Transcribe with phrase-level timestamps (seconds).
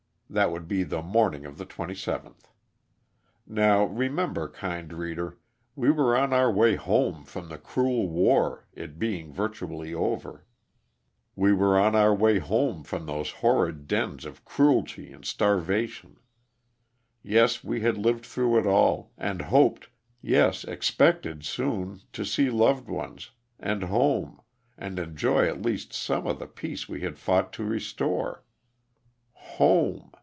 [0.33, 2.47] That would be the mornins: of the 27th.
[3.45, 5.37] Now, remember, kind reader,
[5.75, 10.45] we were on our way home from the cruel war, it being virtually over.
[11.35, 16.17] We were on our way home from those horrid dens of cruelty and starvation.
[17.21, 19.89] Yes, we had lived through it all, and hoped,
[20.21, 24.39] yes expected soon, to see loved ones and home
[24.77, 28.45] and enjoy at least some of the peace we had fought to restore.
[29.33, 30.07] Home!